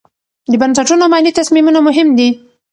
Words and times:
د 0.51 0.53
بنسټونو 0.61 1.03
مالي 1.11 1.31
تصمیمونه 1.39 1.79
مهم 1.87 2.07
دي. 2.17 2.29